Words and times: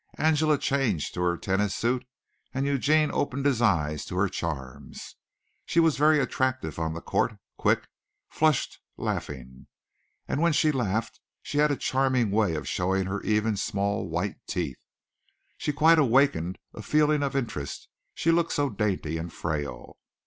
Angela 0.17 0.57
changed 0.57 1.13
to 1.13 1.21
her 1.21 1.37
tennis 1.37 1.75
suit 1.75 2.07
and 2.55 2.65
Eugene 2.65 3.11
opened 3.13 3.45
his 3.45 3.61
eyes 3.61 4.03
to 4.05 4.15
her 4.15 4.27
charms. 4.29 5.15
She 5.67 5.79
was 5.79 5.95
very 5.99 6.19
attractive 6.19 6.79
on 6.79 6.95
the 6.95 7.01
court, 7.01 7.37
quick, 7.55 7.87
flushed, 8.27 8.79
laughing. 8.97 9.67
And 10.27 10.41
when 10.41 10.53
she 10.53 10.71
laughed 10.71 11.19
she 11.43 11.59
had 11.59 11.69
a 11.69 11.75
charming 11.77 12.31
way 12.31 12.55
of 12.55 12.67
showing 12.67 13.05
her 13.05 13.21
even, 13.21 13.55
small, 13.57 14.09
white 14.09 14.37
teeth. 14.47 14.79
She 15.59 15.71
quite 15.71 15.99
awakened 15.99 16.57
a 16.73 16.81
feeling 16.81 17.21
of 17.21 17.35
interest 17.35 17.87
she 18.15 18.31
looked 18.31 18.53
so 18.53 18.71
dainty 18.71 19.19
and 19.19 19.31
frail. 19.31 19.97